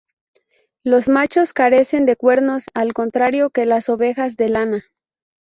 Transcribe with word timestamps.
Los 0.83 1.09
machos 1.09 1.53
carecen 1.53 2.07
de 2.07 2.15
cuernos, 2.15 2.63
al 2.73 2.91
contrario 2.91 3.51
que 3.51 3.67
las 3.67 3.87
ovejas 3.87 4.35
de 4.35 4.49
lana. 4.49 4.83